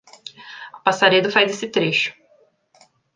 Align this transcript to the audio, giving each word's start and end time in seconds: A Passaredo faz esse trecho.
A 0.73 0.79
Passaredo 0.79 1.29
faz 1.29 1.51
esse 1.51 1.67
trecho. 1.67 2.11